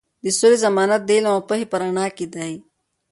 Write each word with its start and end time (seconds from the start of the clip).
د 0.23 0.25
سولې 0.37 0.57
ضمانت 0.63 1.01
د 1.05 1.09
علم 1.17 1.31
او 1.35 1.39
پوهې 1.47 1.65
په 1.71 1.75
رڼا 1.81 2.05
کې 2.17 2.25
دی. 2.35 2.53